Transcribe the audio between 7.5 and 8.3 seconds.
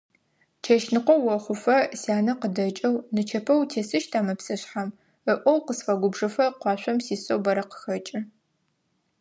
къыхэкӀы.